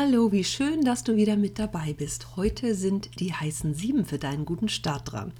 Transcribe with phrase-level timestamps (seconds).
[0.00, 2.36] Hallo, wie schön, dass du wieder mit dabei bist.
[2.36, 5.32] Heute sind die heißen sieben für deinen guten Start dran.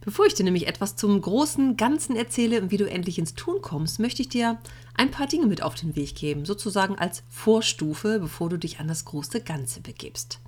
[0.00, 3.62] Bevor ich dir nämlich etwas zum großen Ganzen erzähle und wie du endlich ins Tun
[3.62, 4.58] kommst, möchte ich dir
[4.94, 8.88] ein paar Dinge mit auf den Weg geben, sozusagen als Vorstufe, bevor du dich an
[8.88, 10.40] das große Ganze begibst.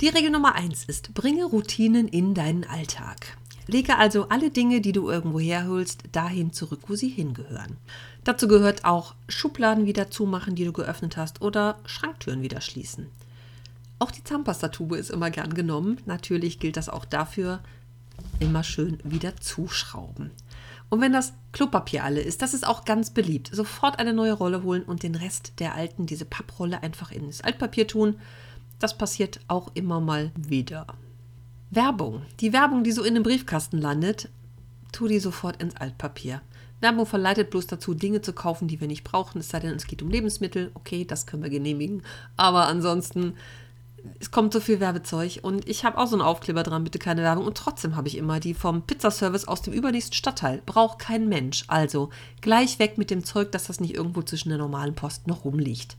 [0.00, 3.36] Die Regel Nummer eins ist, bringe Routinen in deinen Alltag.
[3.66, 7.78] Lege also alle Dinge, die du irgendwo herholst, dahin zurück, wo sie hingehören.
[8.26, 13.06] Dazu gehört auch Schubladen wieder zumachen, die du geöffnet hast, oder Schranktüren wieder schließen.
[14.00, 16.00] Auch die Zahnpastatube ist immer gern genommen.
[16.06, 17.60] Natürlich gilt das auch dafür,
[18.40, 20.32] immer schön wieder zuschrauben.
[20.90, 23.50] Und wenn das Klopapier alle ist, das ist auch ganz beliebt.
[23.52, 27.86] Sofort eine neue Rolle holen und den Rest der alten, diese Papprolle, einfach ins Altpapier
[27.86, 28.16] tun.
[28.80, 30.88] Das passiert auch immer mal wieder.
[31.70, 32.22] Werbung.
[32.40, 34.30] Die Werbung, die so in den Briefkasten landet,
[34.90, 36.42] tu die sofort ins Altpapier.
[36.80, 39.86] Werbung verleitet bloß dazu, Dinge zu kaufen, die wir nicht brauchen, es sei denn, es
[39.86, 40.70] geht um Lebensmittel.
[40.74, 42.02] Okay, das können wir genehmigen.
[42.36, 43.34] Aber ansonsten,
[44.20, 47.22] es kommt so viel Werbezeug und ich habe auch so einen Aufkleber dran, bitte keine
[47.22, 47.46] Werbung.
[47.46, 50.62] Und trotzdem habe ich immer die vom Pizzaservice aus dem übernächsten Stadtteil.
[50.66, 51.64] Braucht kein Mensch.
[51.68, 52.10] Also
[52.42, 55.96] gleich weg mit dem Zeug, dass das nicht irgendwo zwischen der normalen Post noch rumliegt.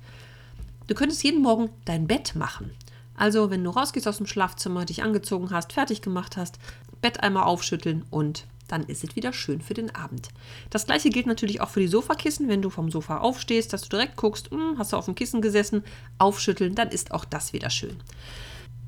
[0.85, 2.71] Du könntest jeden Morgen dein Bett machen.
[3.17, 6.59] Also, wenn du rausgehst aus dem Schlafzimmer, dich angezogen hast, fertig gemacht hast,
[7.01, 10.29] Bett einmal aufschütteln und dann ist es wieder schön für den Abend.
[10.69, 12.47] Das gleiche gilt natürlich auch für die Sofakissen.
[12.47, 15.41] Wenn du vom Sofa aufstehst, dass du direkt guckst, hm, hast du auf dem Kissen
[15.41, 15.83] gesessen,
[16.17, 17.97] aufschütteln, dann ist auch das wieder schön.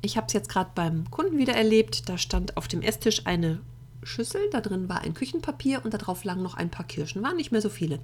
[0.02, 2.08] Ich habe es jetzt gerade beim Kunden wieder erlebt.
[2.08, 3.60] Da stand auf dem Esstisch eine
[4.02, 7.52] Schüssel, da drin war ein Küchenpapier und darauf lagen noch ein paar Kirschen, waren nicht
[7.52, 8.00] mehr so viele.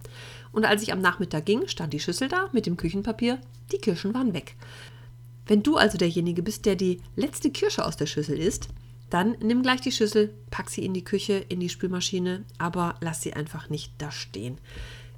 [0.52, 3.38] Und als ich am Nachmittag ging, stand die Schüssel da mit dem Küchenpapier,
[3.72, 4.56] die Kirschen waren weg.
[5.46, 8.68] Wenn du also derjenige bist, der die letzte Kirsche aus der Schüssel isst,
[9.10, 13.22] dann nimm gleich die Schüssel, pack sie in die Küche, in die Spülmaschine, aber lass
[13.22, 14.58] sie einfach nicht da stehen.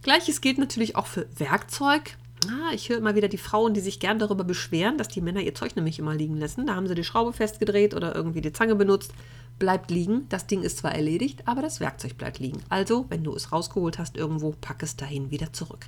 [0.02, 2.16] Gleiches gilt natürlich auch für Werkzeug.
[2.46, 5.40] Ah, ich höre immer wieder die Frauen, die sich gern darüber beschweren, dass die Männer
[5.40, 6.66] ihr Zeug nämlich immer liegen lassen.
[6.66, 9.12] Da haben sie die Schraube festgedreht oder irgendwie die Zange benutzt.
[9.58, 10.28] Bleibt liegen.
[10.28, 12.62] Das Ding ist zwar erledigt, aber das Werkzeug bleibt liegen.
[12.68, 15.86] Also, wenn du es rausgeholt hast irgendwo, pack es dahin wieder zurück.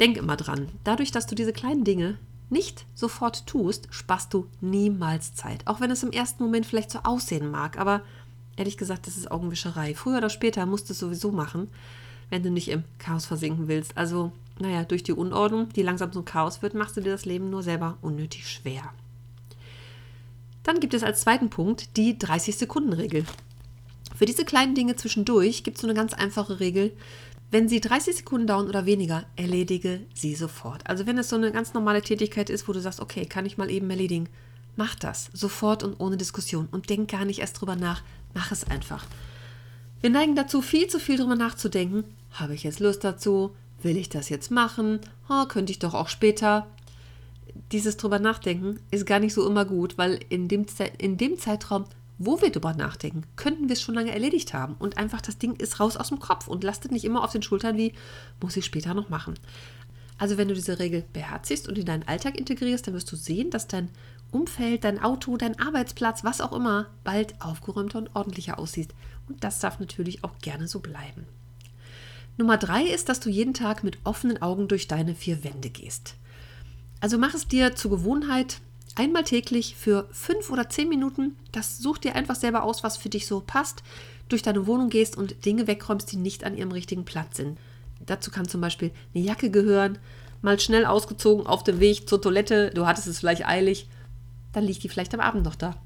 [0.00, 5.34] Denk immer dran, dadurch, dass du diese kleinen Dinge nicht sofort tust, sparst du niemals
[5.34, 5.66] Zeit.
[5.66, 7.78] Auch wenn es im ersten Moment vielleicht so aussehen mag.
[7.78, 8.02] Aber
[8.56, 9.94] ehrlich gesagt, das ist Augenwischerei.
[9.94, 11.68] Früher oder später musst du es sowieso machen,
[12.30, 13.96] wenn du nicht im Chaos versinken willst.
[13.96, 17.50] Also, naja, durch die Unordnung, die langsam zum Chaos wird, machst du dir das Leben
[17.50, 18.82] nur selber unnötig schwer.
[20.62, 23.24] Dann gibt es als zweiten Punkt die 30-Sekunden-Regel.
[24.16, 26.92] Für diese kleinen Dinge zwischendurch gibt es so eine ganz einfache Regel.
[27.50, 30.88] Wenn sie 30 Sekunden dauern oder weniger, erledige sie sofort.
[30.88, 33.56] Also wenn es so eine ganz normale Tätigkeit ist, wo du sagst, okay, kann ich
[33.56, 34.28] mal eben erledigen,
[34.74, 38.02] mach das sofort und ohne Diskussion und denk gar nicht erst drüber nach,
[38.34, 39.06] mach es einfach.
[40.00, 42.04] Wir neigen dazu, viel zu viel drüber nachzudenken.
[42.32, 43.54] Habe ich jetzt Lust dazu?
[43.82, 45.00] Will ich das jetzt machen?
[45.28, 46.66] Oh, könnte ich doch auch später.
[47.72, 50.66] Dieses drüber nachdenken ist gar nicht so immer gut, weil in dem,
[50.98, 51.84] in dem Zeitraum
[52.18, 55.56] wo wir drüber nachdenken, könnten wir es schon lange erledigt haben und einfach das Ding
[55.56, 57.92] ist raus aus dem Kopf und lastet nicht immer auf den Schultern wie,
[58.40, 59.34] muss ich später noch machen.
[60.18, 63.50] Also wenn du diese Regel beherzigst und in deinen Alltag integrierst, dann wirst du sehen,
[63.50, 63.90] dass dein
[64.30, 68.94] Umfeld, dein Auto, dein Arbeitsplatz, was auch immer, bald aufgeräumter und ordentlicher aussieht.
[69.28, 71.26] Und das darf natürlich auch gerne so bleiben.
[72.38, 76.16] Nummer drei ist, dass du jeden Tag mit offenen Augen durch deine vier Wände gehst.
[77.00, 78.60] Also mach es dir zur Gewohnheit,
[78.96, 83.08] einmal täglich für fünf oder zehn Minuten, das such dir einfach selber aus, was für
[83.08, 83.82] dich so passt,
[84.28, 87.58] durch deine Wohnung gehst und Dinge wegräumst, die nicht an ihrem richtigen Platz sind.
[88.04, 89.98] Dazu kann zum Beispiel eine Jacke gehören,
[90.42, 93.88] mal schnell ausgezogen auf dem Weg zur Toilette, du hattest es vielleicht eilig,
[94.52, 95.76] dann liegt die vielleicht am Abend noch da.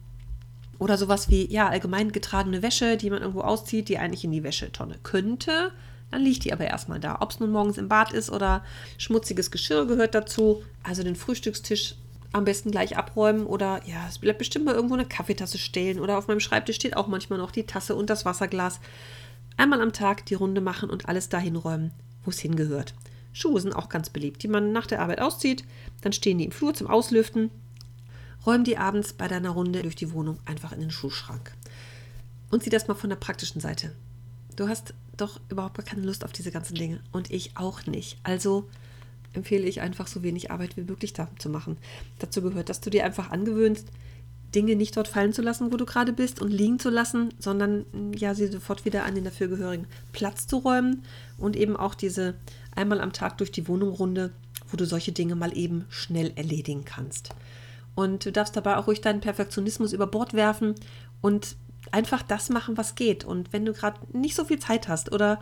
[0.79, 4.43] Oder sowas wie, ja, allgemein getragene Wäsche, die man irgendwo auszieht, die eigentlich in die
[4.43, 5.73] Wäschetonne könnte.
[6.11, 7.19] Dann liegt die aber erstmal da.
[7.21, 8.65] Ob es nun morgens im Bad ist oder
[8.97, 10.63] schmutziges Geschirr gehört dazu.
[10.83, 11.97] Also den Frühstückstisch
[12.33, 16.17] am besten gleich abräumen oder ja, es bleibt bestimmt mal irgendwo eine Kaffeetasse stehen oder
[16.17, 18.81] auf meinem Schreibtisch steht auch manchmal noch die Tasse und das Wasserglas.
[19.57, 21.91] Einmal am Tag die Runde machen und alles dahin räumen,
[22.25, 22.95] wo es hingehört.
[23.33, 25.65] Schuhe sind auch ganz beliebt, die man nach der Arbeit auszieht,
[26.03, 27.51] dann stehen die im Flur zum Auslüften.
[28.47, 31.53] Räum die abends bei deiner Runde durch die Wohnung einfach in den Schuhschrank.
[32.51, 33.93] Und sieh das mal von der praktischen Seite.
[34.57, 37.01] Du hast doch überhaupt gar keine Lust auf diese ganzen Dinge.
[37.13, 38.19] Und ich auch nicht.
[38.23, 38.69] Also
[39.33, 41.77] empfehle ich einfach so wenig Arbeit wie möglich da zu machen.
[42.19, 43.89] Dazu gehört, dass du dir einfach angewöhnst,
[44.55, 47.85] Dinge nicht dort fallen zu lassen, wo du gerade bist und liegen zu lassen, sondern
[48.17, 51.05] ja, sie sofort wieder an den dafürgehörigen Platz zu räumen
[51.39, 52.35] und eben auch diese
[52.75, 54.33] einmal am Tag durch die Wohnung Runde,
[54.69, 57.31] wo du solche Dinge mal eben schnell erledigen kannst.
[57.95, 60.75] Und du darfst dabei auch ruhig deinen Perfektionismus über Bord werfen
[61.21, 61.57] und
[61.93, 63.25] einfach das machen, was geht.
[63.25, 65.41] Und wenn du gerade nicht so viel Zeit hast oder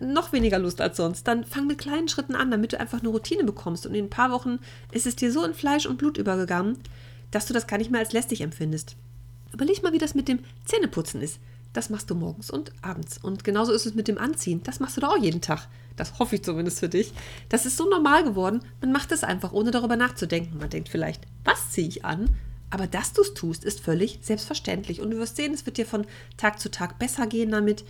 [0.00, 3.08] noch weniger Lust als sonst, dann fang mit kleinen Schritten an, damit du einfach eine
[3.08, 3.86] Routine bekommst.
[3.86, 4.58] Und in ein paar Wochen
[4.92, 6.78] ist es dir so in Fleisch und Blut übergegangen,
[7.30, 8.96] dass du das gar nicht mehr als lästig empfindest.
[9.52, 11.38] Überleg mal, wie das mit dem Zähneputzen ist.
[11.72, 13.18] Das machst du morgens und abends.
[13.18, 14.62] Und genauso ist es mit dem Anziehen.
[14.64, 15.68] Das machst du doch auch jeden Tag.
[15.96, 17.12] Das hoffe ich zumindest für dich.
[17.48, 18.62] Das ist so normal geworden.
[18.80, 20.58] Man macht es einfach, ohne darüber nachzudenken.
[20.58, 22.30] Man denkt vielleicht, was ziehe ich an?
[22.70, 25.00] Aber dass du es tust, ist völlig selbstverständlich.
[25.00, 26.06] Und du wirst sehen, es wird dir von
[26.36, 27.84] Tag zu Tag besser gehen damit.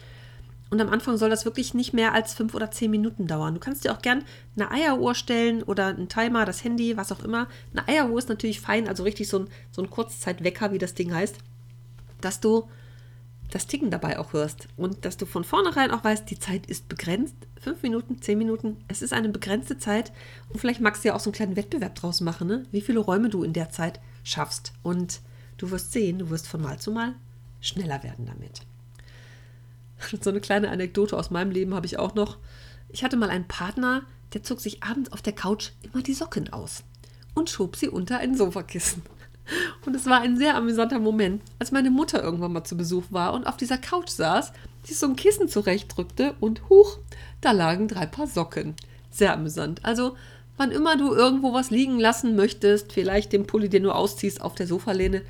[0.71, 3.55] Und am Anfang soll das wirklich nicht mehr als fünf oder zehn Minuten dauern.
[3.55, 4.25] Du kannst dir auch gern
[4.55, 7.49] eine Eieruhr stellen oder einen Timer, das Handy, was auch immer.
[7.73, 11.13] Eine Eieruhr ist natürlich fein, also richtig so ein, so ein Kurzzeitwecker, wie das Ding
[11.13, 11.39] heißt,
[12.21, 12.69] dass du
[13.51, 16.89] das Ticken dabei auch hörst und dass du von vornherein auch weißt, die Zeit ist
[16.89, 17.35] begrenzt.
[17.61, 20.13] Fünf Minuten, zehn Minuten, es ist eine begrenzte Zeit
[20.51, 22.63] und vielleicht magst du ja auch so einen kleinen Wettbewerb draus machen, ne?
[22.71, 24.73] wie viele Räume du in der Zeit schaffst.
[24.83, 25.21] Und
[25.57, 27.15] du wirst sehen, du wirst von Mal zu Mal
[27.61, 28.63] schneller werden damit.
[30.21, 32.39] So eine kleine Anekdote aus meinem Leben habe ich auch noch.
[32.89, 34.03] Ich hatte mal einen Partner,
[34.33, 36.85] der zog sich abends auf der Couch immer die Socken aus
[37.35, 39.03] und schob sie unter ein Sofakissen.
[39.85, 43.33] Und es war ein sehr amüsanter Moment, als meine Mutter irgendwann mal zu Besuch war
[43.33, 44.53] und auf dieser Couch saß,
[44.85, 46.99] sich so ein Kissen zurechtdrückte und huch,
[47.41, 48.77] da lagen drei Paar Socken.
[49.11, 49.85] Sehr amüsant.
[49.85, 50.15] Also,
[50.57, 54.55] wann immer du irgendwo was liegen lassen möchtest, vielleicht den Pulli, den du ausziehst, auf
[54.55, 55.23] der Sofalehne,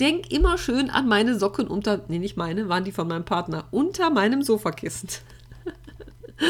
[0.00, 3.66] denk immer schön an meine Socken unter, nee, nicht meine, waren die von meinem Partner,
[3.70, 5.08] unter meinem Sofakissen.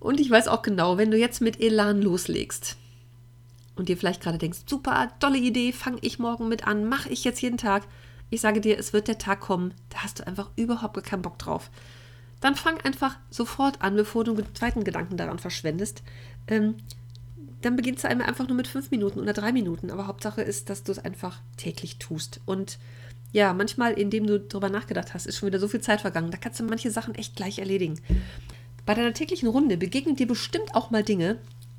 [0.00, 2.76] und ich weiß auch genau, wenn du jetzt mit Elan loslegst
[3.76, 7.24] und dir vielleicht gerade denkst, super, tolle Idee, fange ich morgen mit an, mache ich
[7.24, 7.84] jetzt jeden Tag.
[8.30, 11.38] Ich sage dir, es wird der Tag kommen, da hast du einfach überhaupt keinen Bock
[11.38, 11.70] drauf.
[12.40, 16.02] Dann fang einfach sofort an, bevor du einen zweiten Gedanken daran verschwendest.
[16.48, 16.76] Ähm,
[17.62, 19.90] dann beginnst du einmal einfach nur mit fünf Minuten oder drei Minuten.
[19.90, 22.40] Aber Hauptsache ist, dass du es einfach täglich tust.
[22.44, 22.78] Und
[23.32, 26.30] ja, manchmal, indem du darüber nachgedacht hast, ist schon wieder so viel Zeit vergangen.
[26.30, 28.00] Da kannst du manche Sachen echt gleich erledigen.
[28.84, 31.38] Bei deiner täglichen Runde begegnen dir bestimmt auch mal Dinge,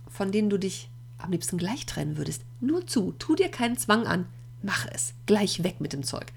[0.09, 2.43] von denen du dich am liebsten gleich trennen würdest.
[2.59, 4.25] Nur zu, tu dir keinen Zwang an,
[4.61, 6.27] mach es, gleich weg mit dem Zeug.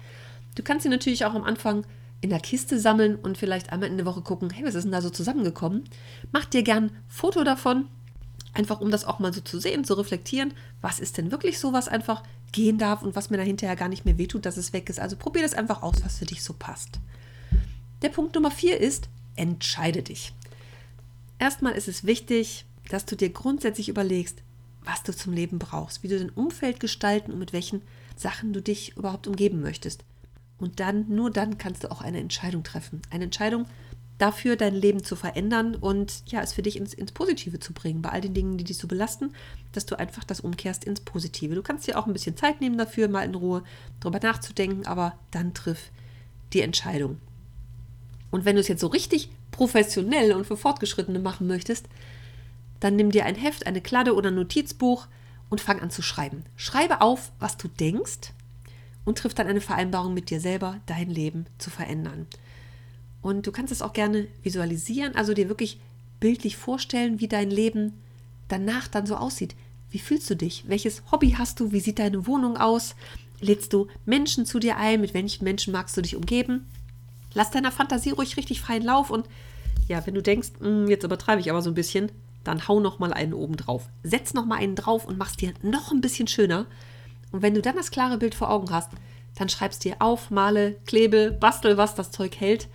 [0.55, 1.85] Du kannst sie natürlich auch am Anfang
[2.21, 4.91] in der Kiste sammeln und vielleicht einmal in der Woche gucken, hey, was ist denn
[4.91, 5.83] da so zusammengekommen?
[6.31, 7.87] Mach dir gern ein Foto davon,
[8.53, 11.71] Einfach um das auch mal so zu sehen, zu reflektieren, was ist denn wirklich so,
[11.71, 14.73] was einfach gehen darf und was mir da hinterher gar nicht mehr wehtut, dass es
[14.73, 14.99] weg ist.
[14.99, 16.99] Also probier das einfach aus, was für dich so passt.
[18.01, 20.33] Der Punkt Nummer vier ist, entscheide dich.
[21.39, 24.43] Erstmal ist es wichtig, dass du dir grundsätzlich überlegst,
[24.83, 27.81] was du zum Leben brauchst, wie du dein Umfeld gestalten und mit welchen
[28.15, 30.03] Sachen du dich überhaupt umgeben möchtest.
[30.57, 33.01] Und dann, nur dann kannst du auch eine Entscheidung treffen.
[33.09, 33.65] Eine Entscheidung,
[34.21, 38.03] dafür dein Leben zu verändern und ja, es für dich ins, ins Positive zu bringen,
[38.03, 39.33] bei all den Dingen, die dich so belasten,
[39.71, 41.55] dass du einfach das umkehrst ins Positive.
[41.55, 43.63] Du kannst dir auch ein bisschen Zeit nehmen dafür, mal in Ruhe
[43.99, 45.89] darüber nachzudenken, aber dann triff
[46.53, 47.17] die Entscheidung.
[48.29, 51.87] Und wenn du es jetzt so richtig professionell und für Fortgeschrittene machen möchtest,
[52.79, 55.07] dann nimm dir ein Heft, eine Kladde oder ein Notizbuch
[55.49, 56.45] und fang an zu schreiben.
[56.55, 58.33] Schreibe auf, was du denkst
[59.03, 62.27] und triff dann eine Vereinbarung mit dir selber, dein Leben zu verändern.
[63.21, 65.79] Und du kannst es auch gerne visualisieren, also dir wirklich
[66.19, 67.93] bildlich vorstellen, wie dein Leben
[68.47, 69.55] danach dann so aussieht.
[69.89, 70.63] Wie fühlst du dich?
[70.67, 71.71] Welches Hobby hast du?
[71.71, 72.95] Wie sieht deine Wohnung aus?
[73.39, 75.01] Lädst du Menschen zu dir ein?
[75.01, 76.65] Mit welchen Menschen magst du dich umgeben?
[77.33, 79.27] Lass deiner Fantasie ruhig richtig freien Lauf und
[79.87, 82.11] ja, wenn du denkst, hm, jetzt übertreibe ich aber so ein bisschen,
[82.43, 83.89] dann hau noch mal einen oben drauf.
[84.03, 86.65] Setz noch mal einen drauf und mach's dir noch ein bisschen schöner.
[87.31, 88.91] Und wenn du dann das klare Bild vor Augen hast,
[89.35, 92.67] dann schreibst dir auf, male, klebe, bastel, was das Zeug hält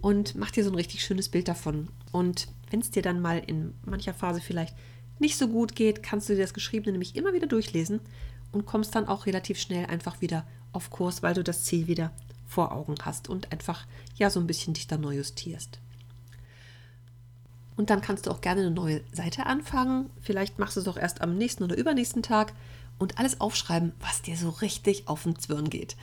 [0.00, 1.88] und mach dir so ein richtig schönes Bild davon.
[2.12, 4.74] Und wenn es dir dann mal in mancher Phase vielleicht
[5.18, 8.00] nicht so gut geht, kannst du dir das Geschriebene nämlich immer wieder durchlesen
[8.52, 12.12] und kommst dann auch relativ schnell einfach wieder auf Kurs, weil du das Ziel wieder
[12.46, 15.78] vor Augen hast und einfach ja so ein bisschen dich da neu justierst.
[17.76, 20.10] Und dann kannst du auch gerne eine neue Seite anfangen.
[20.20, 22.52] Vielleicht machst du es auch erst am nächsten oder übernächsten Tag
[23.00, 25.96] und alles aufschreiben, was dir so richtig auf den Zwirn geht.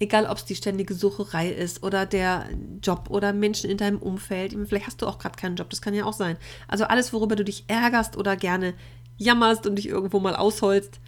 [0.00, 2.48] Egal, ob es die ständige Sucherei ist oder der
[2.82, 4.56] Job oder Menschen in deinem Umfeld.
[4.66, 6.36] Vielleicht hast du auch gerade keinen Job, das kann ja auch sein.
[6.66, 8.74] Also alles, worüber du dich ärgerst oder gerne
[9.18, 11.00] jammerst und dich irgendwo mal ausholst,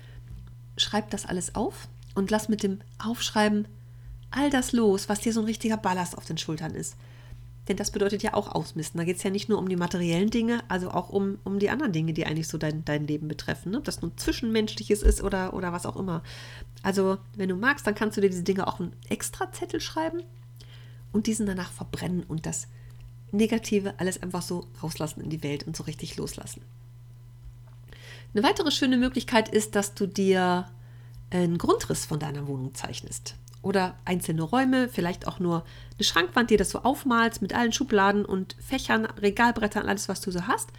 [0.76, 3.66] schreib das alles auf und lass mit dem Aufschreiben
[4.30, 6.96] all das los, was dir so ein richtiger Ballast auf den Schultern ist.
[7.70, 8.98] Denn das bedeutet ja auch Ausmisten.
[8.98, 11.70] Da geht es ja nicht nur um die materiellen Dinge, also auch um, um die
[11.70, 13.70] anderen Dinge, die eigentlich so dein, dein Leben betreffen.
[13.70, 13.78] Ne?
[13.78, 16.24] Ob das nun Zwischenmenschliches ist oder, oder was auch immer.
[16.82, 20.24] Also, wenn du magst, dann kannst du dir diese Dinge auch einen extra Zettel schreiben
[21.12, 22.66] und diesen danach verbrennen und das
[23.30, 26.62] Negative alles einfach so rauslassen in die Welt und so richtig loslassen.
[28.34, 30.68] Eine weitere schöne Möglichkeit ist, dass du dir
[31.30, 33.36] einen Grundriss von deiner Wohnung zeichnest.
[33.62, 35.64] Oder einzelne Räume, vielleicht auch nur
[35.94, 40.30] eine Schrankwand, die das so aufmalst mit allen Schubladen und Fächern, Regalbrettern, alles, was du
[40.30, 40.70] so hast.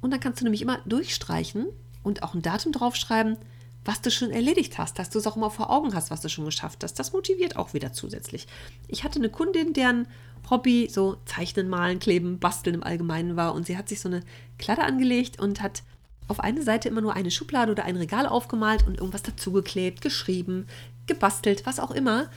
[0.00, 1.66] Und dann kannst du nämlich immer durchstreichen
[2.02, 3.38] und auch ein Datum draufschreiben,
[3.84, 6.28] was du schon erledigt hast, dass du es auch immer vor Augen hast, was du
[6.28, 6.94] schon geschafft hast.
[6.98, 8.46] Das motiviert auch wieder zusätzlich.
[8.86, 10.06] Ich hatte eine Kundin, deren
[10.50, 14.22] Hobby so Zeichnen, Malen, Kleben, Basteln im Allgemeinen war und sie hat sich so eine
[14.58, 15.82] Kladde angelegt und hat
[16.26, 20.66] auf eine Seite immer nur eine Schublade oder ein Regal aufgemalt und irgendwas dazugeklebt, geschrieben,
[21.08, 22.30] gebastelt, was auch immer.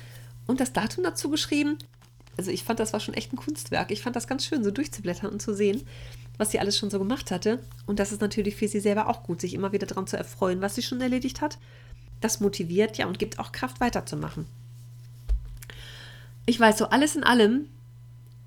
[0.47, 1.77] Und das Datum dazu geschrieben.
[2.37, 3.91] Also ich fand, das war schon echt ein Kunstwerk.
[3.91, 5.83] Ich fand das ganz schön, so durchzublättern und zu sehen,
[6.37, 7.59] was sie alles schon so gemacht hatte.
[7.85, 10.61] Und das ist natürlich für sie selber auch gut, sich immer wieder daran zu erfreuen,
[10.61, 11.57] was sie schon erledigt hat.
[12.21, 14.45] Das motiviert ja und gibt auch Kraft weiterzumachen.
[16.45, 17.67] Ich weiß, so alles in allem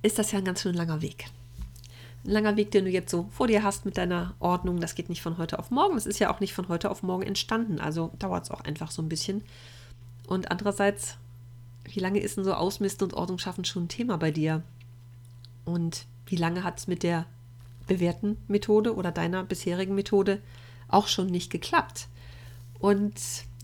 [0.02, 1.26] ist das ja ein ganz schön langer Weg
[2.24, 4.80] ein langer Weg, den du jetzt so vor dir hast mit deiner Ordnung.
[4.80, 5.94] Das geht nicht von heute auf morgen.
[5.94, 7.80] Das ist ja auch nicht von heute auf morgen entstanden.
[7.80, 9.42] Also dauert es auch einfach so ein bisschen.
[10.26, 11.16] Und andererseits,
[11.84, 14.62] wie lange ist denn so Ausmisten und Ordnung schaffen schon ein Thema bei dir?
[15.64, 17.26] Und wie lange hat es mit der
[17.86, 20.40] bewährten Methode oder deiner bisherigen Methode
[20.88, 22.08] auch schon nicht geklappt?
[22.78, 23.14] Und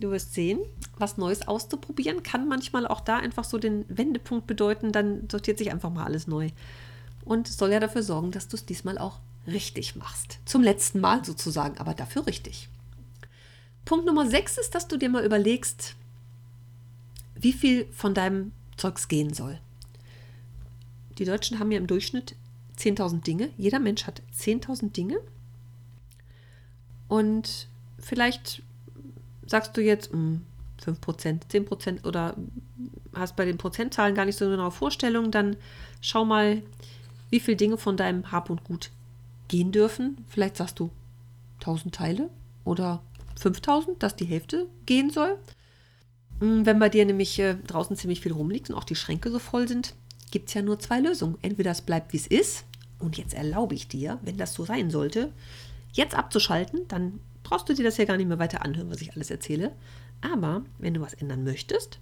[0.01, 0.59] du wirst sehen,
[0.97, 4.93] was Neues auszuprobieren kann manchmal auch da einfach so den Wendepunkt bedeuten.
[4.93, 6.51] Dann sortiert sich einfach mal alles neu
[7.25, 10.39] und soll ja dafür sorgen, dass du es diesmal auch richtig machst.
[10.45, 12.69] Zum letzten Mal sozusagen, aber dafür richtig.
[13.85, 15.97] Punkt Nummer 6 ist, dass du dir mal überlegst,
[17.41, 19.59] wie viel von deinem Zeugs gehen soll.
[21.19, 22.35] Die Deutschen haben ja im Durchschnitt
[22.79, 23.51] 10.000 Dinge.
[23.59, 25.19] Jeder Mensch hat 10.000 Dinge.
[27.09, 27.69] Und
[27.99, 28.63] vielleicht
[29.47, 30.41] sagst du jetzt mh,
[30.85, 32.37] 5%, 10% oder
[33.15, 35.57] hast bei den Prozentzahlen gar nicht so eine genaue Vorstellung, dann
[36.01, 36.63] schau mal,
[37.29, 38.91] wie viele Dinge von deinem Hab und Gut
[39.49, 40.25] gehen dürfen.
[40.29, 40.91] Vielleicht sagst du
[41.61, 42.31] 1000 Teile
[42.65, 43.03] oder
[43.41, 45.39] 5000, dass die Hälfte gehen soll.
[46.41, 49.39] Hm, wenn bei dir nämlich äh, draußen ziemlich viel rumliegt und auch die Schränke so
[49.39, 49.95] voll sind,
[50.31, 51.39] gibt es ja nur zwei Lösungen.
[51.43, 52.65] Entweder es bleibt, wie es ist,
[52.99, 55.33] und jetzt erlaube ich dir, wenn das so sein sollte,
[55.93, 59.13] jetzt abzuschalten, dann brauchst du dir das ja gar nicht mehr weiter anhören, was ich
[59.13, 59.73] alles erzähle.
[60.21, 61.99] Aber wenn du was ändern möchtest,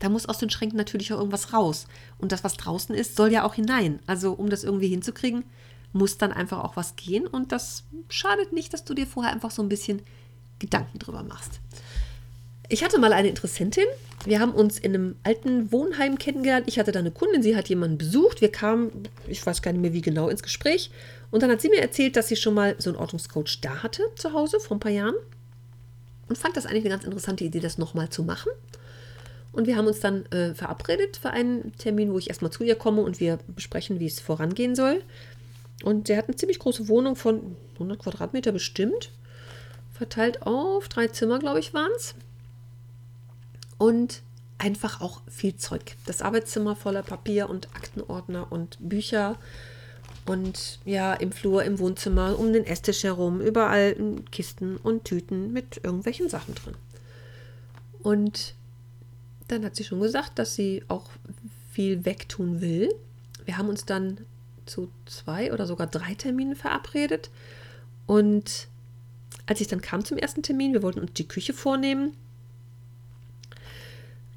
[0.00, 1.86] da muss aus den Schränken natürlich auch irgendwas raus.
[2.18, 4.00] Und das, was draußen ist, soll ja auch hinein.
[4.06, 5.44] Also um das irgendwie hinzukriegen,
[5.92, 7.26] muss dann einfach auch was gehen.
[7.26, 10.02] Und das schadet nicht, dass du dir vorher einfach so ein bisschen
[10.58, 11.60] Gedanken drüber machst.
[12.72, 13.84] Ich hatte mal eine Interessentin.
[14.24, 16.66] Wir haben uns in einem alten Wohnheim kennengelernt.
[16.68, 18.40] Ich hatte da eine Kundin, sie hat jemanden besucht.
[18.40, 18.90] Wir kamen,
[19.28, 20.90] ich weiß gar nicht mehr wie genau, ins Gespräch.
[21.30, 24.04] Und dann hat sie mir erzählt, dass sie schon mal so einen Ordnungscoach da hatte
[24.14, 25.16] zu Hause vor ein paar Jahren.
[26.30, 28.50] Und fand das eigentlich eine ganz interessante Idee, das nochmal zu machen.
[29.52, 32.76] Und wir haben uns dann äh, verabredet für einen Termin, wo ich erstmal zu ihr
[32.76, 35.02] komme und wir besprechen, wie es vorangehen soll.
[35.84, 39.10] Und sie hat eine ziemlich große Wohnung von 100 Quadratmeter bestimmt,
[39.92, 42.14] verteilt auf drei Zimmer, glaube ich, waren es.
[43.82, 44.22] Und
[44.58, 45.96] einfach auch viel Zeug.
[46.06, 49.36] Das Arbeitszimmer voller Papier und Aktenordner und Bücher.
[50.24, 53.96] Und ja, im Flur, im Wohnzimmer, um den Esstisch herum, überall
[54.30, 56.76] Kisten und Tüten mit irgendwelchen Sachen drin.
[58.04, 58.54] Und
[59.48, 61.10] dann hat sie schon gesagt, dass sie auch
[61.72, 62.94] viel wegtun will.
[63.46, 64.18] Wir haben uns dann
[64.64, 67.30] zu zwei oder sogar drei Terminen verabredet.
[68.06, 68.68] Und
[69.46, 72.16] als ich dann kam zum ersten Termin, wir wollten uns die Küche vornehmen,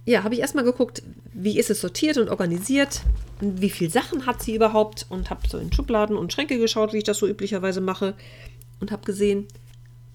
[0.05, 1.01] ja, habe ich erstmal geguckt,
[1.33, 3.01] wie ist es sortiert und organisiert,
[3.39, 7.00] wie viele Sachen hat sie überhaupt und habe so in Schubladen und Schränke geschaut, wie
[7.00, 8.13] ich das so üblicherweise mache
[8.79, 9.47] und habe gesehen,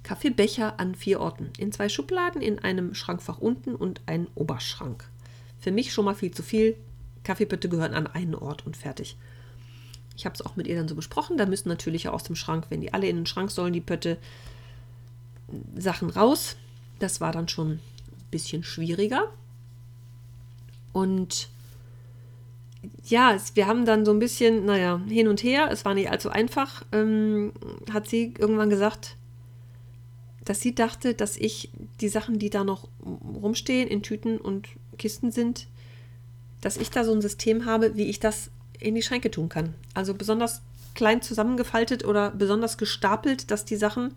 [0.03, 1.51] Kaffeebecher an vier Orten.
[1.59, 5.05] In zwei Schubladen, in einem Schrankfach unten und ein Oberschrank.
[5.59, 6.77] Für mich schon mal viel zu viel.
[7.23, 9.17] Kaffeepötte gehören an einen Ort und fertig.
[10.17, 11.37] Ich habe es auch mit ihr dann so besprochen.
[11.37, 14.17] Da müssen natürlich aus dem Schrank, wenn die alle in den Schrank sollen, die Pötte
[15.77, 16.57] Sachen raus.
[16.99, 17.81] Das war dann schon ein
[18.31, 19.31] bisschen schwieriger.
[20.93, 21.49] Und
[23.05, 25.69] ja, wir haben dann so ein bisschen, naja, hin und her.
[25.71, 26.85] Es war nicht allzu einfach.
[26.93, 27.53] Ähm,
[27.93, 29.17] hat sie irgendwann gesagt,
[30.45, 31.71] dass sie dachte, dass ich
[32.01, 34.69] die Sachen, die da noch rumstehen, in Tüten und
[34.99, 35.67] Kisten sind,
[36.61, 39.75] dass ich da so ein System habe, wie ich das in die Schränke tun kann.
[39.95, 40.63] Also besonders
[40.95, 44.15] klein zusammengefaltet oder besonders gestapelt, dass die Sachen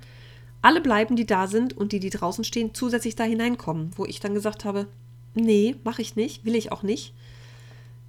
[0.61, 3.91] alle bleiben, die da sind und die, die draußen stehen, zusätzlich da hineinkommen.
[3.95, 4.87] Wo ich dann gesagt habe,
[5.35, 7.13] Nee, mache ich nicht, will ich auch nicht.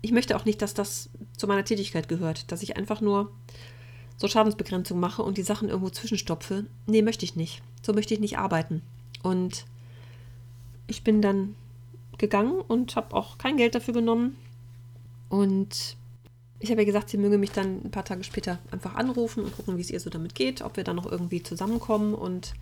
[0.03, 3.33] Ich möchte auch nicht, dass das zu meiner Tätigkeit gehört, dass ich einfach nur
[4.17, 6.67] so Schadensbegrenzung mache und die Sachen irgendwo zwischenstopfe.
[6.87, 7.63] Nee, möchte ich nicht.
[7.83, 8.83] So möchte ich nicht arbeiten.
[9.23, 9.65] Und
[10.87, 11.57] ich bin dann
[12.19, 14.37] gegangen und habe auch kein Geld dafür genommen.
[15.29, 15.97] Und
[16.61, 19.57] ich habe ja gesagt, sie möge mich dann ein paar Tage später einfach anrufen und
[19.57, 22.15] gucken, wie es ihr so damit geht, ob wir dann noch irgendwie zusammenkommen.
[22.15, 22.55] Und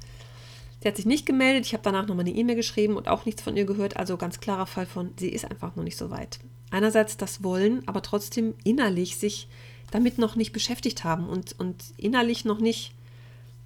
[0.82, 1.66] sie hat sich nicht gemeldet.
[1.66, 3.96] Ich habe danach nochmal eine E-Mail geschrieben und auch nichts von ihr gehört.
[3.96, 6.40] Also ganz klarer Fall von, sie ist einfach noch nicht so weit.
[6.70, 9.48] Einerseits das Wollen, aber trotzdem innerlich sich
[9.90, 12.92] damit noch nicht beschäftigt haben und, und innerlich noch nicht,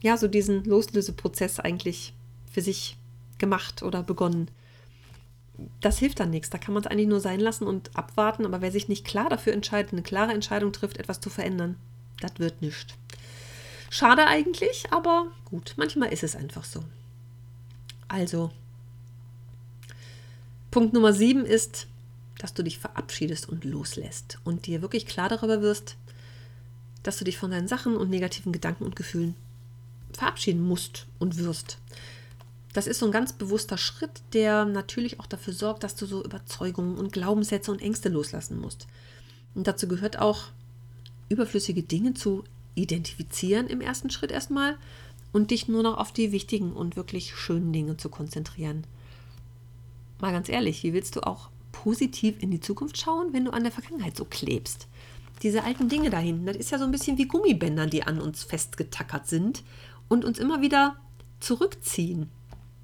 [0.03, 2.13] ja, so diesen Loslöseprozess eigentlich
[2.53, 2.97] für sich
[3.39, 4.49] gemacht oder begonnen.
[5.81, 6.51] Das hilft dann nichts.
[6.51, 8.45] Da kann man es eigentlich nur sein lassen und abwarten.
[8.45, 11.77] Aber wer sich nicht klar dafür entscheidet, eine klare Entscheidung trifft, etwas zu verändern,
[12.21, 12.95] das wird nichts.
[13.89, 16.83] Schade eigentlich, aber gut, manchmal ist es einfach so.
[18.17, 18.51] Also,
[20.71, 21.87] Punkt Nummer sieben ist,
[22.39, 25.97] dass du dich verabschiedest und loslässt und dir wirklich klar darüber wirst,
[27.03, 29.35] dass du dich von deinen Sachen und negativen Gedanken und Gefühlen
[30.15, 31.77] verabschieden musst und wirst.
[32.73, 36.25] Das ist so ein ganz bewusster Schritt, der natürlich auch dafür sorgt, dass du so
[36.25, 38.87] Überzeugungen und Glaubenssätze und Ängste loslassen musst.
[39.55, 40.45] Und dazu gehört auch,
[41.29, 42.45] überflüssige Dinge zu
[42.77, 44.79] identifizieren im ersten Schritt erstmal
[45.37, 48.87] und dich nur noch auf die wichtigen und wirklich schönen Dinge zu konzentrieren.
[50.19, 53.63] Mal ganz ehrlich, wie willst du auch positiv in die Zukunft schauen, wenn du an
[53.63, 54.89] der Vergangenheit so klebst?
[55.43, 58.21] diese alten Dinge da hinten, das ist ja so ein bisschen wie Gummibänder, die an
[58.21, 59.63] uns festgetackert sind
[60.09, 60.97] und uns immer wieder
[61.41, 62.31] zurückziehen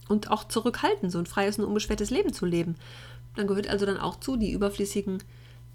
[0.08, 2.76] und auch zurückhalten, so ein freies und unbeschwertes Leben zu leben.
[3.36, 5.22] Dann gehört also dann auch zu, die überflüssigen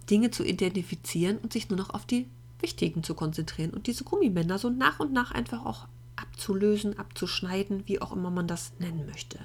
[0.09, 2.27] Dinge zu identifizieren und sich nur noch auf die
[2.59, 5.87] wichtigen zu konzentrieren und diese Gummibänder so nach und nach einfach auch
[6.17, 9.39] abzulösen, abzuschneiden, wie auch immer man das nennen möchte.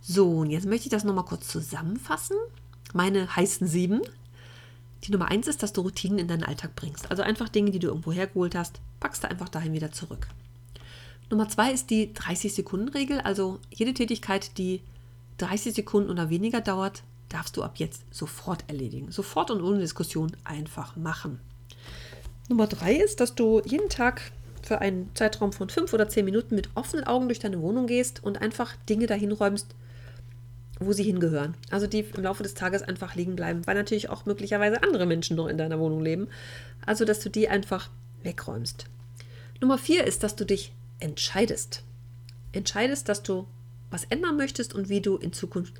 [0.00, 2.36] So, und jetzt möchte ich das nochmal kurz zusammenfassen.
[2.92, 4.02] Meine heißen sieben
[5.06, 7.10] die Nummer eins ist, dass du Routinen in deinen Alltag bringst.
[7.10, 10.28] Also einfach Dinge, die du irgendwo hergeholt hast, packst du einfach dahin wieder zurück.
[11.30, 13.20] Nummer zwei ist die 30-Sekunden-Regel.
[13.20, 14.80] Also jede Tätigkeit, die
[15.38, 19.10] 30 Sekunden oder weniger dauert, darfst du ab jetzt sofort erledigen.
[19.10, 21.40] Sofort und ohne Diskussion einfach machen.
[22.48, 24.32] Nummer drei ist, dass du jeden Tag
[24.64, 28.22] für einen Zeitraum von fünf oder zehn Minuten mit offenen Augen durch deine Wohnung gehst
[28.24, 29.74] und einfach Dinge dahin räumst,
[30.80, 31.54] wo sie hingehören.
[31.70, 35.36] Also die im Laufe des Tages einfach liegen bleiben, weil natürlich auch möglicherweise andere Menschen
[35.36, 36.28] noch in deiner Wohnung leben.
[36.84, 37.90] Also dass du die einfach
[38.22, 38.86] wegräumst.
[39.60, 41.82] Nummer vier ist, dass du dich entscheidest.
[42.52, 43.46] Entscheidest, dass du
[43.90, 45.74] was ändern möchtest und wie du in Zukunft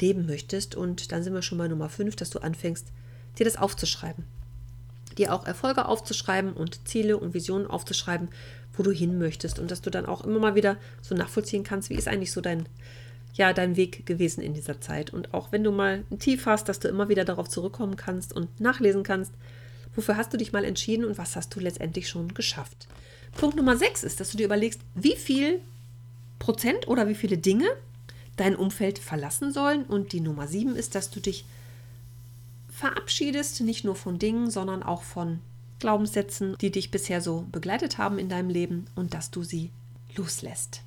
[0.00, 0.74] leben möchtest.
[0.74, 2.92] Und dann sind wir schon bei Nummer fünf, dass du anfängst,
[3.38, 4.24] dir das aufzuschreiben.
[5.18, 8.28] Dir auch Erfolge aufzuschreiben und Ziele und Visionen aufzuschreiben,
[8.74, 9.58] wo du hin möchtest.
[9.58, 12.40] Und dass du dann auch immer mal wieder so nachvollziehen kannst, wie ist eigentlich so
[12.40, 12.66] dein,
[13.34, 15.12] ja dein Weg gewesen in dieser Zeit.
[15.12, 18.32] Und auch wenn du mal ein Tief hast, dass du immer wieder darauf zurückkommen kannst
[18.32, 19.32] und nachlesen kannst,
[19.94, 22.86] wofür hast du dich mal entschieden und was hast du letztendlich schon geschafft.
[23.36, 25.60] Punkt Nummer 6 ist, dass du dir überlegst, wie viel
[26.38, 27.66] Prozent oder wie viele Dinge
[28.36, 29.82] dein Umfeld verlassen sollen.
[29.84, 31.44] Und die Nummer 7 ist, dass du dich
[32.78, 35.40] verabschiedest, nicht nur von Dingen, sondern auch von
[35.80, 39.70] Glaubenssätzen, die dich bisher so begleitet haben in deinem Leben und dass du sie
[40.16, 40.82] loslässt.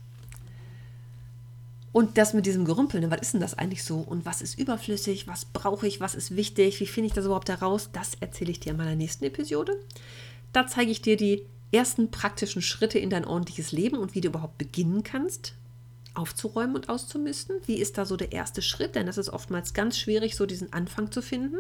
[1.94, 3.98] Und das mit diesem Gerümpeln, ne, was ist denn das eigentlich so?
[3.98, 5.28] Und was ist überflüssig?
[5.28, 6.00] Was brauche ich?
[6.00, 6.80] Was ist wichtig?
[6.80, 7.90] Wie finde ich das überhaupt heraus?
[7.92, 9.78] Das erzähle ich dir in meiner nächsten Episode.
[10.54, 14.30] Da zeige ich dir die ersten praktischen Schritte in dein ordentliches Leben und wie du
[14.30, 15.54] überhaupt beginnen kannst,
[16.14, 17.58] aufzuräumen und auszumisten.
[17.66, 18.96] Wie ist da so der erste Schritt?
[18.96, 21.58] Denn das ist oftmals ganz schwierig, so diesen Anfang zu finden.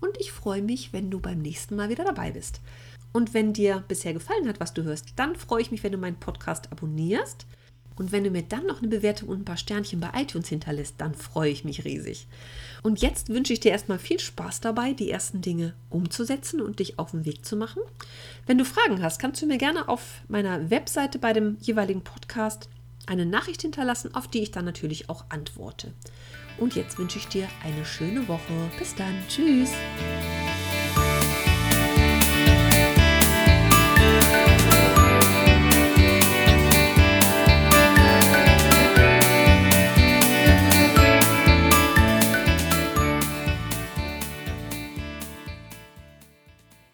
[0.00, 2.60] Und ich freue mich, wenn du beim nächsten Mal wieder dabei bist.
[3.12, 5.98] Und wenn dir bisher gefallen hat, was du hörst, dann freue ich mich, wenn du
[5.98, 7.46] meinen Podcast abonnierst
[7.98, 10.94] und wenn du mir dann noch eine Bewertung und ein paar Sternchen bei iTunes hinterlässt,
[10.98, 12.28] dann freue ich mich riesig.
[12.84, 16.98] Und jetzt wünsche ich dir erstmal viel Spaß dabei, die ersten Dinge umzusetzen und dich
[16.98, 17.82] auf den Weg zu machen.
[18.46, 22.68] Wenn du Fragen hast, kannst du mir gerne auf meiner Webseite bei dem jeweiligen Podcast
[23.08, 25.92] eine Nachricht hinterlassen, auf die ich dann natürlich auch antworte.
[26.58, 28.70] Und jetzt wünsche ich dir eine schöne Woche.
[28.78, 29.14] Bis dann.
[29.28, 29.70] Tschüss.